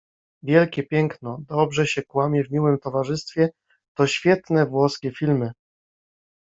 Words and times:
Wielkie 0.43 0.83
Piękno, 0.83 1.41
Dobrze 1.47 1.87
się 1.87 2.03
kłamie 2.03 2.43
w 2.43 2.51
miłym 2.51 2.79
towarzystwie 2.79 3.49
to 3.97 4.07
świetne 4.07 4.65
włoskie 4.65 5.11
filmy. 5.11 5.51